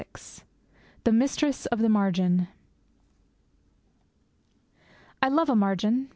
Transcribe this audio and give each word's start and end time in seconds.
VI 0.17 0.41
THE 1.03 1.11
MISTRESS 1.11 1.67
OF 1.67 1.77
THE 1.77 1.87
MARGIN 1.87 2.47
I 5.21 5.27
love 5.27 5.47
a 5.47 5.55
margin. 5.55 6.09